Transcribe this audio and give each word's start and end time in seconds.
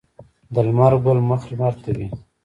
د 0.53 0.55
لمر 0.67 0.93
ګل 1.03 1.19
مخ 1.29 1.41
لمر 1.51 1.73
ته 1.81 1.89
وي. 1.97 2.07